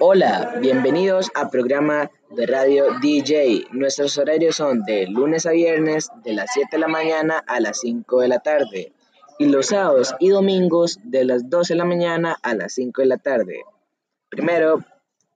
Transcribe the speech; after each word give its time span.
Hola, 0.00 0.56
bienvenidos 0.60 1.30
al 1.34 1.50
programa 1.50 2.10
de 2.30 2.46
radio 2.46 2.86
DJ. 3.00 3.68
Nuestros 3.70 4.18
horarios 4.18 4.56
son 4.56 4.82
de 4.84 5.06
lunes 5.06 5.46
a 5.46 5.52
viernes 5.52 6.08
de 6.24 6.32
las 6.32 6.50
7 6.52 6.68
de 6.72 6.78
la 6.78 6.88
mañana 6.88 7.44
a 7.46 7.60
las 7.60 7.80
5 7.80 8.20
de 8.20 8.28
la 8.28 8.40
tarde 8.40 8.92
y 9.38 9.46
los 9.46 9.66
sábados 9.66 10.14
y 10.18 10.30
domingos 10.30 10.98
de 11.04 11.24
las 11.24 11.48
12 11.48 11.74
de 11.74 11.78
la 11.78 11.84
mañana 11.84 12.36
a 12.42 12.54
las 12.54 12.74
5 12.74 13.02
de 13.02 13.06
la 13.06 13.18
tarde. 13.18 13.62
Primero, 14.28 14.80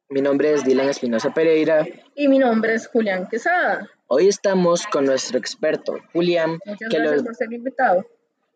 mi 0.09 0.23
nombre 0.23 0.53
es 0.53 0.65
Dylan 0.65 0.89
Espinosa 0.89 1.33
Pereira. 1.33 1.87
Y 2.17 2.27
mi 2.27 2.39
nombre 2.39 2.75
es 2.75 2.89
Julián 2.89 3.29
Quesada. 3.29 3.89
Hoy 4.09 4.27
estamos 4.27 4.87
con 4.87 5.05
nuestro 5.05 5.39
experto, 5.39 5.99
Julián, 6.13 6.59
que, 6.91 6.99
los, 6.99 7.23
por 7.23 7.35
ser 7.35 7.53
invitado. 7.53 8.07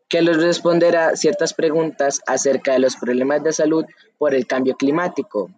que 0.08 0.20
nos 0.22 0.42
responderá 0.42 1.14
ciertas 1.14 1.54
preguntas 1.54 2.20
acerca 2.26 2.72
de 2.72 2.80
los 2.80 2.96
problemas 2.96 3.44
de 3.44 3.52
salud 3.52 3.84
por 4.18 4.34
el 4.34 4.46
cambio 4.46 4.76
climático. 4.76 5.50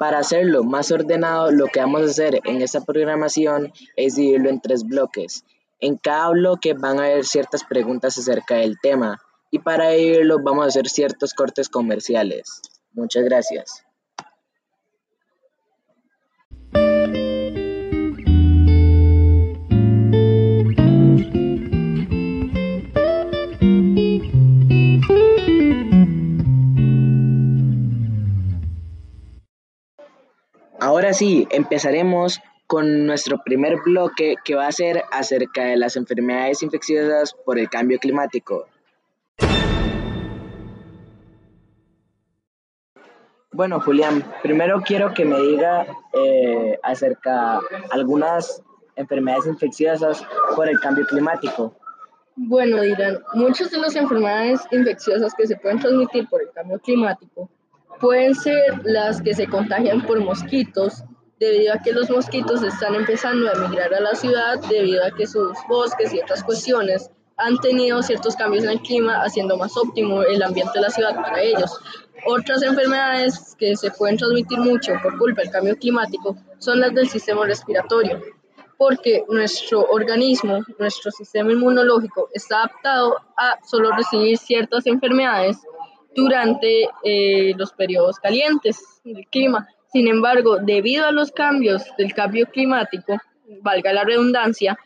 Para 0.00 0.20
hacerlo 0.20 0.64
más 0.64 0.90
ordenado, 0.92 1.52
lo 1.52 1.66
que 1.66 1.80
vamos 1.80 2.00
a 2.00 2.04
hacer 2.06 2.40
en 2.44 2.62
esta 2.62 2.80
programación 2.80 3.70
es 3.96 4.16
dividirlo 4.16 4.48
en 4.48 4.62
tres 4.62 4.84
bloques. 4.84 5.44
En 5.78 5.98
cada 5.98 6.30
bloque 6.30 6.72
van 6.72 6.98
a 6.98 7.04
haber 7.04 7.26
ciertas 7.26 7.64
preguntas 7.64 8.16
acerca 8.16 8.54
del 8.54 8.78
tema 8.80 9.20
y 9.50 9.58
para 9.58 9.92
ello 9.92 10.38
vamos 10.42 10.64
a 10.64 10.68
hacer 10.68 10.88
ciertos 10.88 11.34
cortes 11.34 11.68
comerciales. 11.68 12.62
Muchas 12.94 13.24
gracias. 13.24 13.84
Ahora 30.82 31.12
sí, 31.12 31.46
empezaremos 31.50 32.40
con 32.66 33.04
nuestro 33.04 33.42
primer 33.44 33.76
bloque 33.84 34.36
que 34.42 34.54
va 34.54 34.66
a 34.66 34.72
ser 34.72 35.02
acerca 35.12 35.64
de 35.64 35.76
las 35.76 35.94
enfermedades 35.96 36.62
infecciosas 36.62 37.34
por 37.44 37.58
el 37.58 37.68
cambio 37.68 37.98
climático. 37.98 38.66
Bueno, 43.52 43.78
Julián, 43.80 44.24
primero 44.42 44.80
quiero 44.80 45.12
que 45.12 45.26
me 45.26 45.38
diga 45.38 45.86
eh, 46.14 46.78
acerca 46.82 47.60
algunas 47.90 48.62
enfermedades 48.96 49.46
infecciosas 49.46 50.24
por 50.56 50.66
el 50.66 50.80
cambio 50.80 51.04
climático. 51.04 51.76
Bueno, 52.36 52.80
dirán, 52.80 53.18
muchas 53.34 53.70
de 53.70 53.78
las 53.78 53.96
enfermedades 53.96 54.62
infecciosas 54.70 55.34
que 55.34 55.46
se 55.46 55.56
pueden 55.56 55.78
transmitir 55.78 56.26
por 56.30 56.40
el 56.40 56.50
cambio 56.52 56.78
climático 56.78 57.50
pueden 58.00 58.34
ser 58.34 58.80
las 58.84 59.20
que 59.22 59.34
se 59.34 59.46
contagian 59.46 60.02
por 60.06 60.20
mosquitos, 60.20 61.04
debido 61.38 61.72
a 61.74 61.78
que 61.78 61.92
los 61.92 62.10
mosquitos 62.10 62.62
están 62.62 62.94
empezando 62.94 63.48
a 63.48 63.52
emigrar 63.52 63.94
a 63.94 64.00
la 64.00 64.14
ciudad, 64.14 64.58
debido 64.68 65.04
a 65.04 65.10
que 65.10 65.26
sus 65.26 65.56
bosques 65.68 66.12
y 66.12 66.20
otras 66.20 66.42
cuestiones 66.42 67.10
han 67.36 67.56
tenido 67.58 68.02
ciertos 68.02 68.36
cambios 68.36 68.64
en 68.64 68.70
el 68.70 68.80
clima, 68.80 69.22
haciendo 69.22 69.56
más 69.56 69.74
óptimo 69.76 70.22
el 70.22 70.42
ambiente 70.42 70.72
de 70.74 70.82
la 70.82 70.90
ciudad 70.90 71.14
para 71.14 71.40
ellos. 71.40 71.80
Otras 72.26 72.62
enfermedades 72.62 73.56
que 73.58 73.74
se 73.76 73.90
pueden 73.92 74.18
transmitir 74.18 74.58
mucho 74.58 74.92
por 75.02 75.16
culpa 75.16 75.40
del 75.40 75.50
cambio 75.50 75.76
climático 75.76 76.36
son 76.58 76.80
las 76.80 76.94
del 76.94 77.08
sistema 77.08 77.46
respiratorio, 77.46 78.20
porque 78.76 79.24
nuestro 79.30 79.86
organismo, 79.90 80.58
nuestro 80.78 81.10
sistema 81.10 81.52
inmunológico 81.52 82.28
está 82.34 82.58
adaptado 82.58 83.16
a 83.38 83.58
solo 83.64 83.90
recibir 83.92 84.36
ciertas 84.36 84.86
enfermedades 84.86 85.56
durante 86.14 86.88
eh, 87.04 87.52
los 87.56 87.72
periodos 87.72 88.18
calientes 88.18 89.00
del 89.04 89.26
clima. 89.28 89.68
Sin 89.92 90.08
embargo, 90.08 90.58
debido 90.58 91.06
a 91.06 91.12
los 91.12 91.32
cambios 91.32 91.84
del 91.98 92.14
cambio 92.14 92.46
climático, 92.46 93.18
valga 93.62 93.92
la 93.92 94.04
redundancia, 94.04 94.78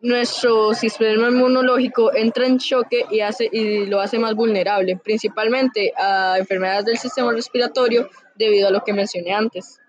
nuestro 0.00 0.74
sistema 0.74 1.28
inmunológico 1.28 2.14
entra 2.14 2.46
en 2.46 2.58
choque 2.58 3.06
y, 3.10 3.20
hace, 3.20 3.48
y 3.50 3.86
lo 3.86 4.00
hace 4.00 4.18
más 4.18 4.34
vulnerable, 4.34 5.00
principalmente 5.02 5.92
a 5.96 6.36
enfermedades 6.38 6.84
del 6.84 6.98
sistema 6.98 7.32
respiratorio 7.32 8.08
debido 8.34 8.68
a 8.68 8.70
lo 8.70 8.84
que 8.84 8.92
mencioné 8.92 9.32
antes. 9.32 9.80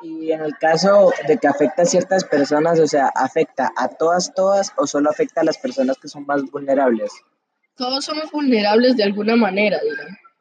Y 0.00 0.30
en 0.30 0.42
el 0.42 0.56
caso 0.58 1.10
de 1.26 1.38
que 1.38 1.48
afecta 1.48 1.82
a 1.82 1.86
ciertas 1.86 2.24
personas, 2.24 2.78
o 2.78 2.86
sea, 2.86 3.10
¿afecta 3.14 3.72
a 3.76 3.88
todas, 3.88 4.32
todas 4.32 4.72
o 4.76 4.86
solo 4.86 5.10
afecta 5.10 5.40
a 5.40 5.44
las 5.44 5.58
personas 5.58 5.98
que 5.98 6.06
son 6.06 6.24
más 6.24 6.42
vulnerables? 6.50 7.10
Todos 7.76 8.04
somos 8.04 8.30
vulnerables 8.30 8.96
de 8.96 9.04
alguna 9.04 9.36
manera, 9.36 9.78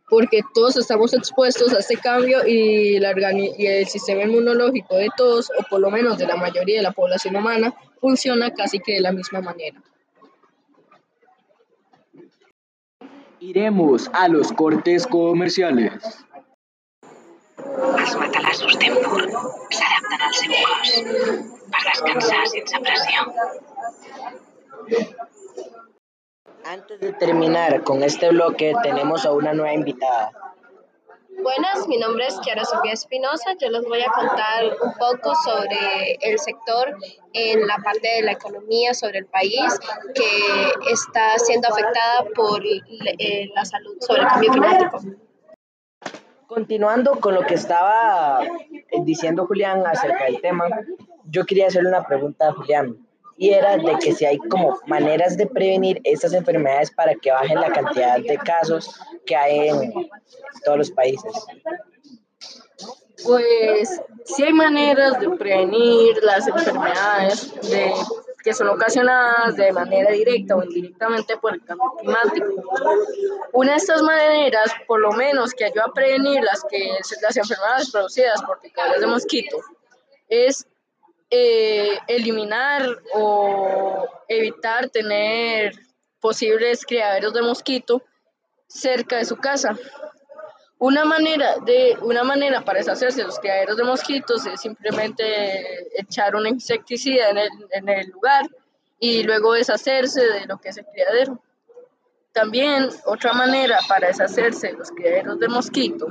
porque 0.10 0.42
todos 0.54 0.78
estamos 0.78 1.14
expuestos 1.14 1.74
a 1.74 1.80
este 1.80 1.98
cambio 1.98 2.46
y, 2.48 2.98
y 2.98 3.66
el 3.68 3.88
sistema 3.88 4.24
inmunológico 4.24 4.96
de 4.96 5.10
todos, 5.18 5.52
o 5.60 5.64
por 5.70 5.82
lo 5.82 5.92
menos 5.92 6.18
de 6.18 6.28
la 6.28 6.38
mayoría 6.38 6.78
de 6.78 6.84
la 6.84 6.92
población 6.92 7.36
humana, 7.36 7.74
funciona 8.00 8.52
casi 8.52 8.80
que 8.80 8.94
de 8.94 9.02
la 9.02 9.12
misma 9.12 9.42
manera. 9.42 9.82
Iremos 13.40 14.10
a 14.14 14.28
los 14.28 14.52
cortes 14.52 15.06
comerciales. 15.06 16.26
Els 18.06 18.16
matalassos 18.20 18.76
Tempur 18.82 19.22
s'adapten 19.78 20.24
al 20.28 20.34
seu 20.40 20.52
cos 20.64 20.90
per 21.76 21.84
descansar 21.88 22.42
sense 22.52 22.82
pressió. 22.88 23.20
Antes 26.68 27.00
de 27.00 27.14
terminar 27.14 27.84
con 27.84 28.02
este 28.02 28.30
bloque, 28.30 28.74
tenemos 28.82 29.24
a 29.24 29.32
una 29.32 29.54
nueva 29.54 29.72
invitada. 29.72 30.32
Buenas, 31.44 31.88
mi 31.88 31.98
nombre 31.98 32.26
es 32.26 32.42
Chiara 32.42 32.66
Sofía 32.66 32.94
Espinosa. 32.94 33.52
Yo 33.62 33.70
les 33.70 33.84
voy 33.84 34.02
a 34.02 34.08
contar 34.08 34.64
un 34.82 34.94
poco 34.94 35.36
sobre 35.44 36.18
el 36.22 36.40
sector 36.40 36.98
en 37.34 37.68
la 37.68 37.78
parte 37.84 38.08
de 38.16 38.24
la 38.24 38.32
economía, 38.32 38.96
sobre 38.96 39.20
el 39.20 39.28
país 39.28 39.80
que 40.16 40.92
está 40.92 41.38
siendo 41.38 41.68
afectada 41.68 42.26
por 42.36 42.64
eh, 42.66 43.52
la 43.54 43.64
salud, 43.64 43.98
sobre 44.00 44.24
el 44.24 44.28
cambio 44.28 44.52
climático. 44.52 45.02
Continuando 46.48 47.20
con 47.20 47.36
lo 47.36 47.46
que 47.46 47.54
estaba 47.54 48.40
diciendo 49.04 49.46
Julián 49.46 49.86
acerca 49.86 50.24
del 50.24 50.42
tema, 50.42 50.66
yo 51.26 51.46
quería 51.46 51.68
hacerle 51.68 51.90
una 51.90 52.08
pregunta 52.08 52.48
a 52.48 52.54
Julián 52.54 53.06
y 53.38 53.50
era 53.50 53.78
de 53.78 53.98
que 54.00 54.14
si 54.14 54.26
hay 54.26 54.38
como 54.38 54.80
maneras 54.86 55.38
de 55.38 55.48
prevenir 55.48 56.00
estas 56.04 56.34
enfermedades 56.34 56.92
para 56.92 57.16
que 57.16 57.32
bajen 57.32 57.60
la 57.60 57.72
cantidad 57.72 58.20
de 58.20 58.38
casos 58.38 59.00
que 59.26 59.36
hay 59.36 59.70
en 59.70 59.94
todos 60.64 60.78
los 60.78 60.92
países. 60.92 61.34
Pues 63.24 64.02
sí 64.26 64.44
hay 64.44 64.54
maneras 64.54 65.20
de 65.20 65.30
prevenir 65.32 66.22
las 66.22 66.48
enfermedades 66.48 67.54
de, 67.70 67.92
que 68.44 68.54
son 68.54 68.70
ocasionadas 68.70 69.56
de 69.56 69.72
manera 69.72 70.12
directa 70.12 70.56
o 70.56 70.64
indirectamente 70.64 71.36
por 71.38 71.56
el 71.56 71.66
cambio 71.66 71.92
climático. 72.00 72.48
Una 73.54 73.72
de 73.72 73.78
estas 73.78 74.02
maneras, 74.04 74.72
por 74.88 75.00
lo 75.00 75.12
menos 75.14 75.52
que 75.54 75.66
ayuda 75.66 75.86
a 75.88 75.94
prevenir 75.94 76.44
las, 76.44 76.64
que, 76.70 76.92
las 77.22 77.36
enfermedades 77.36 77.92
producidas 77.92 78.42
por 78.44 78.60
picadores 78.60 79.02
de 79.02 79.08
mosquito, 79.08 79.58
es 80.30 80.68
eh, 81.30 81.98
eliminar 82.08 82.88
o 83.14 84.08
evitar 84.28 84.90
tener 84.90 85.74
posibles 86.20 86.86
criaderos 86.86 87.34
de 87.34 87.42
mosquito 87.42 88.02
cerca 88.68 89.18
de 89.18 89.26
su 89.26 89.38
casa. 89.38 89.78
Una 90.78 91.06
manera, 91.06 91.56
de, 91.66 91.98
una 92.02 92.24
manera 92.24 92.62
para 92.62 92.80
deshacerse 92.80 93.22
de 93.22 93.28
los 93.28 93.40
criaderos 93.40 93.78
de 93.78 93.84
mosquitos 93.84 94.46
es 94.46 94.62
simplemente 94.62 96.00
echar 96.00 96.36
un 96.36 96.48
insecticida 96.48 97.30
en 97.30 97.38
el, 97.38 97.50
en 97.72 97.90
el 97.90 98.10
lugar 98.10 98.46
y 99.00 99.24
luego 99.24 99.54
deshacerse 99.54 100.22
de 100.22 100.46
lo 100.46 100.58
que 100.58 100.70
es 100.70 100.78
el 100.78 100.86
criadero. 100.86 101.40
También 102.34 102.90
otra 103.06 103.34
manera 103.34 103.80
para 103.88 104.08
deshacerse 104.08 104.68
de 104.68 104.74
los 104.74 104.92
criaderos 104.92 105.40
de 105.40 105.48
mosquito 105.48 106.08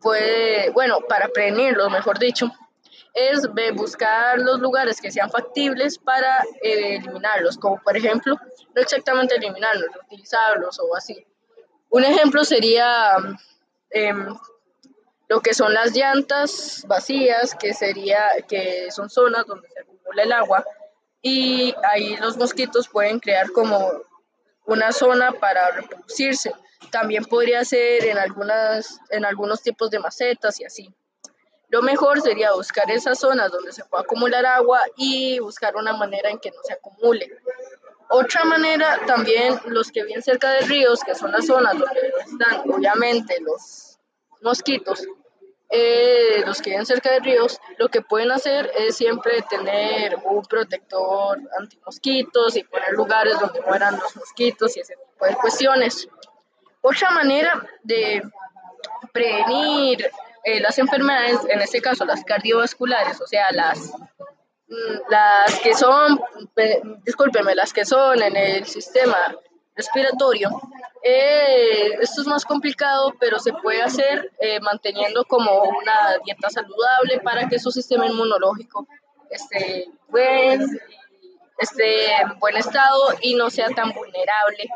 puede, 0.00 0.70
bueno, 0.70 1.00
para 1.08 1.28
prevenirlos, 1.28 1.90
mejor 1.90 2.18
dicho, 2.18 2.52
es 3.14 3.46
buscar 3.74 4.38
los 4.38 4.60
lugares 4.60 5.00
que 5.00 5.10
sean 5.10 5.30
factibles 5.30 5.98
para 5.98 6.42
eh, 6.62 6.96
eliminarlos, 6.96 7.58
como 7.58 7.80
por 7.82 7.96
ejemplo, 7.96 8.36
no 8.74 8.82
exactamente 8.82 9.36
eliminarlos, 9.36 9.90
utilizarlos 10.06 10.80
o 10.80 10.96
así. 10.96 11.26
Un 11.90 12.04
ejemplo 12.04 12.42
sería 12.44 13.16
em, 13.90 14.34
lo 15.28 15.40
que 15.40 15.52
son 15.52 15.74
las 15.74 15.94
llantas 15.94 16.84
vacías, 16.86 17.54
que, 17.54 17.74
sería, 17.74 18.30
que 18.48 18.90
son 18.90 19.10
zonas 19.10 19.46
donde 19.46 19.68
se 19.68 19.80
acumula 19.80 20.22
el 20.22 20.32
agua 20.32 20.64
y 21.20 21.74
ahí 21.84 22.16
los 22.16 22.36
mosquitos 22.36 22.88
pueden 22.88 23.20
crear 23.20 23.50
como 23.52 23.92
una 24.64 24.92
zona 24.92 25.32
para 25.32 25.70
reproducirse. 25.70 26.52
También 26.90 27.24
podría 27.24 27.64
ser 27.64 28.06
en, 28.06 28.18
algunas, 28.18 28.98
en 29.10 29.24
algunos 29.24 29.62
tipos 29.62 29.90
de 29.90 29.98
macetas 29.98 30.60
y 30.60 30.64
así. 30.64 30.94
Lo 31.72 31.80
mejor 31.80 32.20
sería 32.20 32.52
buscar 32.52 32.90
esas 32.90 33.18
zonas 33.18 33.50
donde 33.50 33.72
se 33.72 33.82
pueda 33.86 34.02
acumular 34.02 34.44
agua 34.44 34.82
y 34.94 35.38
buscar 35.38 35.74
una 35.74 35.94
manera 35.94 36.28
en 36.28 36.38
que 36.38 36.50
no 36.50 36.58
se 36.62 36.74
acumule. 36.74 37.34
Otra 38.10 38.44
manera 38.44 39.00
también 39.06 39.58
los 39.64 39.90
que 39.90 40.04
viven 40.04 40.22
cerca 40.22 40.50
de 40.50 40.60
ríos, 40.66 41.00
que 41.00 41.14
son 41.14 41.32
las 41.32 41.46
zonas 41.46 41.78
donde 41.78 42.12
están 42.26 42.70
obviamente 42.70 43.40
los 43.40 43.98
mosquitos, 44.42 45.02
eh, 45.70 46.42
los 46.44 46.60
que 46.60 46.70
viven 46.72 46.84
cerca 46.84 47.10
de 47.12 47.20
ríos, 47.20 47.58
lo 47.78 47.88
que 47.88 48.02
pueden 48.02 48.32
hacer 48.32 48.70
es 48.76 48.94
siempre 48.94 49.40
tener 49.48 50.16
un 50.24 50.42
protector 50.42 51.40
antimosquitos 51.58 52.54
y 52.54 52.64
poner 52.64 52.92
lugares 52.92 53.40
donde 53.40 53.62
mueran 53.62 53.98
los 53.98 54.14
mosquitos 54.14 54.76
y 54.76 54.80
ese 54.80 54.94
tipo 54.94 55.24
de 55.24 55.36
cuestiones. 55.36 56.06
Otra 56.82 57.12
manera 57.12 57.66
de 57.82 58.22
prevenir 59.10 60.10
eh, 60.44 60.60
las 60.60 60.78
enfermedades, 60.78 61.40
en 61.48 61.60
este 61.60 61.80
caso 61.80 62.04
las 62.04 62.24
cardiovasculares, 62.24 63.20
o 63.20 63.26
sea, 63.26 63.50
las, 63.52 63.92
mm, 64.68 65.10
las 65.10 65.58
que 65.60 65.74
son, 65.74 66.20
discúlpenme, 67.04 67.54
las 67.54 67.72
que 67.72 67.84
son 67.84 68.22
en 68.22 68.36
el 68.36 68.66
sistema 68.66 69.36
respiratorio, 69.76 70.50
eh, 71.02 71.94
esto 72.00 72.20
es 72.22 72.26
más 72.26 72.44
complicado, 72.44 73.14
pero 73.18 73.38
se 73.38 73.52
puede 73.52 73.82
hacer 73.82 74.30
eh, 74.40 74.60
manteniendo 74.60 75.24
como 75.24 75.62
una 75.62 76.18
dieta 76.24 76.50
saludable 76.50 77.20
para 77.20 77.48
que 77.48 77.58
su 77.58 77.70
sistema 77.70 78.06
inmunológico 78.06 78.86
esté, 79.30 79.88
buen, 80.08 80.78
esté 81.58 82.14
en 82.16 82.38
buen 82.38 82.56
estado 82.56 83.14
y 83.20 83.34
no 83.34 83.50
sea 83.50 83.68
tan 83.70 83.92
vulnerable 83.92 84.68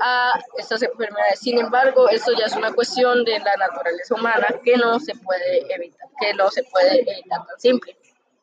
a 0.00 0.38
estas 0.56 0.82
enfermedades. 0.82 1.40
Sin 1.40 1.58
embargo, 1.58 2.08
esto 2.08 2.32
ya 2.38 2.46
es 2.46 2.56
una 2.56 2.72
cuestión 2.72 3.24
de 3.24 3.38
la 3.38 3.56
naturaleza 3.56 4.14
humana 4.14 4.46
que 4.64 4.76
no 4.76 4.98
se 5.00 5.14
puede 5.14 5.72
evitar, 5.74 6.08
que 6.20 6.34
no 6.34 6.50
se 6.50 6.64
puede 6.64 7.00
evitar 7.00 7.46
tan 7.46 7.58
simple. 7.58 7.96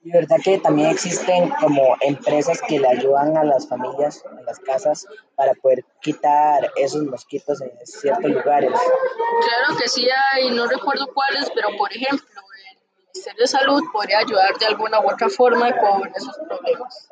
Y 0.05 0.11
verdad 0.11 0.37
que 0.43 0.59
también 0.59 0.89
existen 0.89 1.49
como 1.59 1.97
empresas 2.01 2.61
que 2.67 2.79
le 2.79 2.87
ayudan 2.87 3.35
a 3.37 3.43
las 3.43 3.67
familias, 3.67 4.23
a 4.25 4.41
las 4.43 4.59
casas, 4.59 5.07
para 5.35 5.55
poder 5.55 5.83
quitar 5.99 6.71
esos 6.75 7.01
mosquitos 7.03 7.59
en 7.61 7.71
ciertos 7.83 8.29
lugares. 8.29 8.69
Claro 8.69 9.79
que 9.79 9.87
sí 9.87 10.07
hay, 10.31 10.51
no 10.51 10.67
recuerdo 10.67 11.07
cuáles, 11.11 11.49
pero 11.55 11.69
por 11.75 11.91
ejemplo, 11.91 12.27
el 12.29 12.77
Ministerio 13.05 13.41
de 13.41 13.47
Salud 13.47 13.81
podría 13.91 14.19
ayudar 14.19 14.55
de 14.59 14.67
alguna 14.67 14.99
u 14.99 15.09
otra 15.09 15.27
forma 15.27 15.75
con 15.75 16.07
esos 16.15 16.37
problemas. 16.47 17.09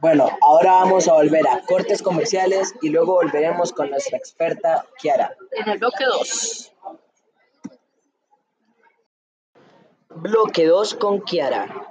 Bueno, 0.00 0.28
ahora 0.42 0.72
vamos 0.74 1.08
a 1.08 1.14
volver 1.14 1.46
a 1.48 1.60
cortes 1.66 2.02
comerciales 2.02 2.72
y 2.82 2.88
luego 2.88 3.14
volveremos 3.14 3.72
con 3.72 3.90
nuestra 3.90 4.16
experta 4.16 4.86
Kiara. 5.00 5.36
En 5.50 5.68
el 5.68 5.78
bloque 5.78 6.04
2. 6.04 6.72
Bloque 10.16 10.66
2 10.66 10.94
con 10.94 11.20
Kiara. 11.22 11.90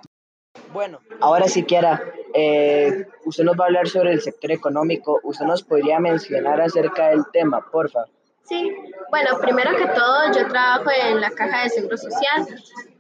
Bueno, 0.71 1.01
ahora 1.19 1.49
sí, 1.49 1.63
Kiara, 1.63 2.01
eh, 2.33 3.07
usted 3.25 3.43
nos 3.43 3.59
va 3.59 3.65
a 3.65 3.67
hablar 3.67 3.89
sobre 3.89 4.13
el 4.13 4.21
sector 4.21 4.51
económico. 4.51 5.19
¿Usted 5.23 5.45
nos 5.45 5.63
podría 5.63 5.99
mencionar 5.99 6.61
acerca 6.61 7.09
del 7.09 7.25
tema, 7.33 7.69
porfa? 7.69 8.05
Sí, 8.47 8.73
bueno, 9.09 9.37
primero 9.41 9.75
que 9.75 9.87
todo, 9.87 10.31
yo 10.33 10.47
trabajo 10.47 10.89
en 10.89 11.19
la 11.19 11.31
caja 11.31 11.63
de 11.63 11.69
seguro 11.69 11.97
social. 11.97 12.47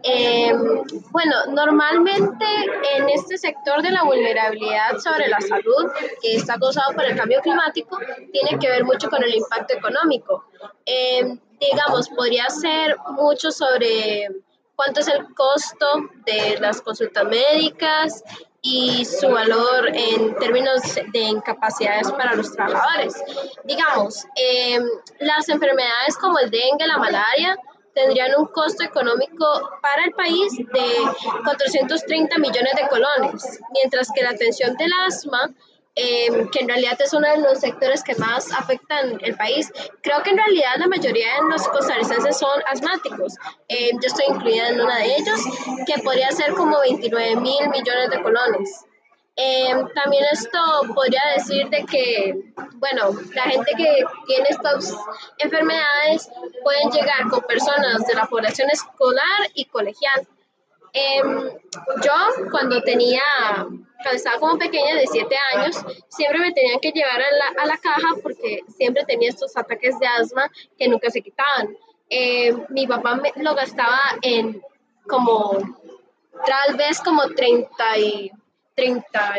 Eh, 0.03 0.51
bueno, 1.11 1.35
normalmente 1.51 2.45
en 2.95 3.07
este 3.09 3.37
sector 3.37 3.81
de 3.81 3.91
la 3.91 4.03
vulnerabilidad 4.03 4.97
sobre 4.97 5.29
la 5.29 5.39
salud, 5.39 5.89
que 6.21 6.35
está 6.35 6.57
causado 6.59 6.93
por 6.93 7.05
el 7.05 7.15
cambio 7.15 7.39
climático, 7.41 7.97
tiene 8.33 8.59
que 8.59 8.69
ver 8.69 8.83
mucho 8.83 9.09
con 9.09 9.23
el 9.23 9.33
impacto 9.35 9.73
económico. 9.73 10.43
Eh, 10.85 11.39
digamos, 11.61 12.09
podría 12.09 12.49
ser 12.49 12.97
mucho 13.11 13.49
sobre 13.49 14.27
cuánto 14.75 14.99
es 14.99 15.07
el 15.07 15.33
costo 15.33 16.09
de 16.25 16.57
las 16.59 16.81
consultas 16.81 17.23
médicas 17.23 18.21
y 18.69 19.05
su 19.05 19.29
valor 19.29 19.89
en 19.93 20.35
términos 20.35 20.81
de 21.13 21.19
incapacidades 21.19 22.11
para 22.11 22.35
los 22.35 22.51
trabajadores. 22.51 23.15
Digamos, 23.63 24.25
em, 24.35 24.83
las 25.19 25.47
enfermedades 25.47 26.17
como 26.17 26.37
el 26.39 26.49
dengue, 26.49 26.85
la 26.85 26.97
malaria, 26.97 27.57
tendrían 27.93 28.31
un 28.37 28.45
costo 28.47 28.83
económico 28.83 29.45
para 29.81 30.03
el 30.03 30.11
país 30.11 30.55
de 30.57 30.87
430 31.45 32.37
millones 32.37 32.73
de 32.75 32.87
colones, 32.89 33.59
mientras 33.71 34.11
que 34.11 34.21
la 34.21 34.31
atención 34.31 34.75
del 34.75 34.91
asma 35.07 35.49
Em, 35.99 36.47
que 36.51 36.59
en 36.59 36.67
realidad 36.67 36.95
es 37.01 37.11
uno 37.11 37.27
de 37.27 37.39
los 37.39 37.59
sectores 37.59 38.03
que 38.03 38.13
más 38.17 38.51
afectan 38.53 39.17
el 39.23 39.35
país. 39.35 39.73
Creo 40.03 40.21
que 40.21 40.29
en 40.29 40.37
realidad 40.37 40.75
la 40.77 40.85
mayoría 40.85 41.25
de 41.33 41.49
los 41.49 41.67
costarricenses 41.69 42.37
son 42.37 42.61
asmáticos. 42.67 43.33
Em, 43.67 43.99
yo 43.99 44.05
estoy 44.05 44.25
incluida 44.29 44.69
en 44.69 44.79
una 44.79 44.95
de 44.99 45.15
ellos, 45.15 45.41
que 45.87 45.99
podría 46.03 46.29
ser 46.31 46.53
como 46.53 46.79
29 46.81 47.37
mil 47.37 47.69
millones 47.69 48.11
de 48.11 48.21
colones. 48.21 48.85
Em, 49.37 49.87
también 49.95 50.23
esto 50.31 50.59
podría 50.93 51.23
decir 51.35 51.67
de 51.69 51.83
que, 51.85 52.53
bueno, 52.75 53.19
la 53.33 53.43
gente 53.43 53.71
que 53.75 54.05
tiene 54.27 54.49
estas 54.49 54.95
enfermedades 55.39 56.29
pueden 56.61 56.91
llegar 56.91 57.27
con 57.27 57.41
personas 57.41 58.05
de 58.05 58.13
la 58.13 58.27
población 58.27 58.69
escolar 58.69 59.49
y 59.55 59.65
colegial. 59.65 60.27
Yo 62.03 62.49
cuando 62.51 62.81
tenía 62.83 63.21
cuando 64.03 64.17
estaba 64.17 64.39
como 64.39 64.57
pequeña, 64.57 64.95
de 64.95 65.07
7 65.07 65.35
años, 65.55 65.77
siempre 66.09 66.39
me 66.39 66.51
tenían 66.51 66.79
que 66.79 66.91
llevar 66.91 67.21
a 67.21 67.31
la, 67.31 67.63
a 67.63 67.65
la, 67.65 67.77
caja 67.77 68.07
porque 68.21 68.61
siempre 68.77 69.03
tenía 69.05 69.29
estos 69.29 69.55
ataques 69.57 69.97
de 69.99 70.07
asma 70.07 70.51
que 70.77 70.87
nunca 70.87 71.09
se 71.09 71.21
quitaban. 71.21 71.75
Eh, 72.09 72.55
mi 72.69 72.87
papá 72.87 73.15
me, 73.15 73.33
lo 73.37 73.55
gastaba 73.55 73.99
en 74.21 74.61
como, 75.07 75.57
tal 76.45 76.77
vez 76.77 77.01
como 77.01 77.23
30 77.29 77.83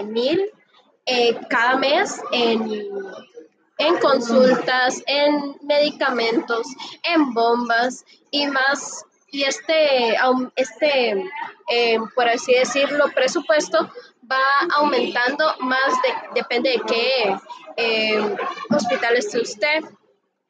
mil 0.04 0.50
eh, 1.06 1.38
cada 1.48 1.76
mes 1.76 2.20
en, 2.32 2.68
en 3.78 3.96
consultas, 3.98 5.02
en 5.06 5.56
medicamentos, 5.62 6.66
en 7.04 7.32
bombas 7.32 8.04
y 8.30 8.46
más 8.48 9.04
y 9.30 9.44
este, 9.44 10.16
este 10.56 11.24
eh, 11.68 11.98
por 12.14 12.28
así 12.28 12.54
decirlo, 12.54 13.06
presupuesto 13.14 13.90
va 14.30 14.42
aumentando 14.74 15.54
más, 15.60 15.92
de, 16.02 16.40
depende 16.40 16.70
de 16.70 16.80
qué 16.86 17.36
eh, 17.76 18.36
hospital 18.70 19.16
esté 19.16 19.40
usted. 19.40 19.84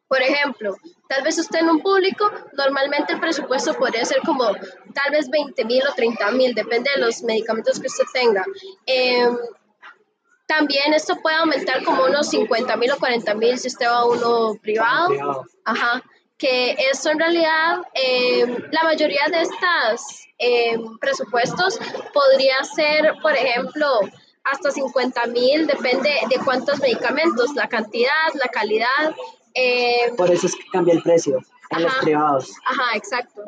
Por 0.07 0.23
ejemplo, 0.23 0.75
tal 1.09 1.23
vez 1.23 1.39
usted 1.39 1.59
en 1.59 1.69
un 1.69 1.81
público, 1.81 2.31
normalmente 2.57 3.13
el 3.13 3.21
presupuesto 3.21 3.75
podría 3.75 4.05
ser 4.05 4.21
como 4.25 4.45
tal 4.95 5.11
vez 5.11 5.29
20 5.29 5.65
mil 5.65 5.83
o 5.87 5.95
30 5.95 6.31
mil, 6.31 6.55
depende 6.55 6.91
de 6.95 7.01
los 7.01 7.23
medicamentos 7.23 7.79
que 7.79 7.89
usted 7.89 8.05
tenga. 8.13 8.45
Em, 8.87 9.37
también 10.47 10.95
esto 10.95 11.17
puede 11.21 11.37
aumentar 11.37 11.85
como 11.85 12.05
unos 12.05 12.31
50 12.31 12.77
mil 12.77 12.91
o 12.93 12.97
40 12.97 13.35
mil 13.35 13.59
si 13.59 13.69
usted 13.69 13.87
va 13.87 13.99
a 13.99 14.07
uno 14.07 14.55
privado. 14.63 15.45
Ajá 15.65 16.03
que 16.39 16.77
eso 16.91 17.11
en 17.11 17.19
realidad 17.19 17.81
eh, 17.95 18.47
la 18.71 18.85
mayoría 18.85 19.27
de 19.31 19.43
estos 19.43 20.29
eh, 20.39 20.79
presupuestos 21.01 21.79
podría 22.15 22.63
ser, 22.63 23.15
por 23.21 23.33
ejemplo, 23.33 24.01
hasta 24.45 24.71
50 24.71 25.27
mil, 25.27 25.67
depende 25.67 26.11
de 26.31 26.39
cuántos 26.45 26.79
medicamentos, 26.79 27.55
la 27.55 27.69
cantidad, 27.69 28.33
la 28.35 28.49
calidad. 28.49 29.15
Eh, 29.53 30.13
por 30.17 30.31
eso 30.31 30.47
es 30.47 30.55
que 30.55 30.65
cambia 30.73 30.95
el 30.95 31.03
precio 31.03 31.41
en 31.71 31.83
los 31.83 31.95
privados. 31.97 32.53
Ajá, 32.65 32.97
exacto. 32.97 33.43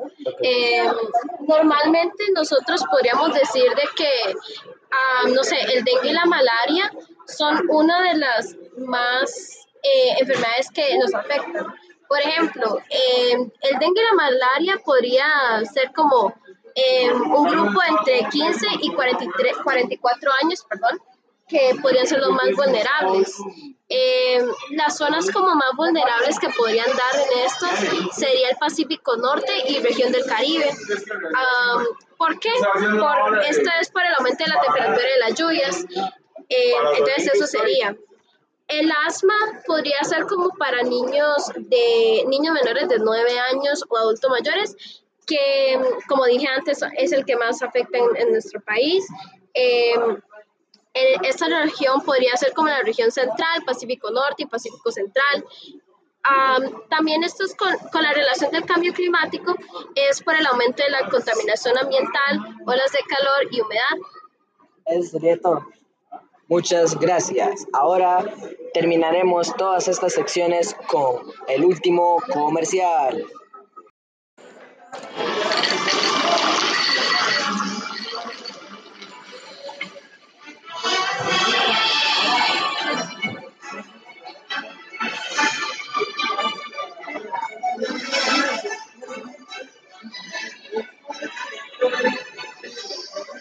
normalmente 1.47 2.25
nosotros 2.35 2.83
podríamos 2.91 3.33
decir 3.33 3.71
de 3.71 3.89
que, 3.97 4.35
ah, 4.91 5.29
no 5.33 5.45
sé, 5.45 5.61
el 5.73 5.85
dengue 5.85 6.11
y 6.11 6.13
la 6.13 6.27
malaria 6.27 6.93
son 7.27 7.63
una 7.69 8.03
de 8.03 8.19
las 8.19 8.57
más 8.79 9.69
enfermedades 10.19 10.71
que 10.73 10.99
nos 10.99 11.15
afectan 11.15 11.67
por 12.11 12.21
ejemplo, 12.21 12.81
eh, 12.91 13.35
el 13.35 13.79
dengue 13.79 14.01
y 14.01 14.05
la 14.05 14.15
malaria 14.15 14.81
podría 14.85 15.63
ser 15.73 15.93
como 15.95 16.35
eh, 16.75 17.09
un 17.13 17.47
grupo 17.49 17.81
entre 17.89 18.29
15 18.29 18.67
y 18.81 18.93
43, 18.93 19.59
44 19.63 20.31
años, 20.43 20.67
perdón, 20.69 21.01
que 21.47 21.77
podrían 21.81 22.09
ser 22.09 22.19
los 22.19 22.31
más 22.31 22.51
vulnerables. 22.57 23.37
Eh, 23.89 24.45
las 24.71 24.99
zonas 24.99 25.31
como 25.31 25.55
más 25.55 25.71
vulnerables 25.77 26.37
que 26.41 26.49
podrían 26.49 26.89
dar 26.89 27.29
en 27.33 27.45
esto 27.45 27.67
sería 28.13 28.49
el 28.49 28.57
Pacífico 28.57 29.17
Norte 29.17 29.53
y 29.69 29.79
región 29.79 30.11
del 30.11 30.27
Caribe. 30.27 30.69
¿Por 32.19 32.41
qué? 32.41 32.51
Por, 32.59 33.39
esto 33.45 33.71
es 33.81 33.89
por 33.93 34.03
el 34.05 34.15
aumento 34.15 34.43
de 34.43 34.51
la 34.51 34.61
temperatura 34.61 35.09
de 35.09 35.19
las 35.21 35.35
lluvias. 35.39 35.87
entonces 36.49 37.35
eso 37.35 37.47
sería. 37.47 37.97
El 38.71 38.89
asma 39.05 39.35
podría 39.67 40.03
ser 40.05 40.27
como 40.27 40.51
para 40.51 40.85
niños 40.85 41.51
de 41.57 42.25
niños 42.29 42.55
menores 42.55 42.89
de 42.89 43.01
9 43.01 43.39
años 43.53 43.85
o 43.89 43.97
adultos 43.97 44.31
mayores, 44.31 45.03
que 45.27 45.77
como 46.09 46.25
dije 46.27 46.47
antes 46.47 46.79
es 46.97 47.11
el 47.11 47.25
que 47.25 47.35
más 47.35 47.61
afecta 47.63 47.99
en, 47.99 48.31
nuestro 48.31 48.61
país. 48.61 49.05
Em, 49.55 50.21
esta 50.95 51.49
región 51.49 52.01
podría 52.03 52.37
ser 52.37 52.53
como 52.53 52.69
la 52.69 52.83
región 52.83 53.11
central, 53.11 53.65
Pacífico 53.67 54.09
Norte 54.13 54.45
y 54.45 54.47
Pacífico 54.47 54.93
Central. 54.93 55.45
también 56.89 57.25
esto 57.25 57.47
es 57.47 57.57
con, 57.57 57.77
con, 57.91 58.03
la 58.05 58.13
relación 58.13 58.53
del 58.53 58.67
cambio 58.67 58.93
climático, 58.93 59.57
es 59.97 60.23
por 60.23 60.37
el 60.37 60.47
aumento 60.47 60.85
de 60.85 60.91
la 60.91 61.09
contaminación 61.09 61.77
ambiental, 61.77 62.57
olas 62.67 62.93
de 62.93 63.01
calor 63.09 63.49
y 63.51 63.61
humedad. 63.61 63.97
Eso 64.87 65.11
sería 65.11 65.41
todo. 65.41 65.67
Muchas 66.51 66.99
gracias. 66.99 67.65
Ahora 67.73 68.25
terminaremos 68.75 69.55
todas 69.57 69.87
estas 69.87 70.15
secciones 70.15 70.75
con 70.89 71.23
el 71.47 71.65
último 71.65 72.19
comercial. 72.33 73.25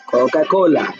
Coca-Cola 0.05 0.98